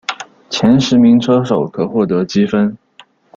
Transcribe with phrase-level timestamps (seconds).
[0.49, 2.75] 前十名车手可获得积分。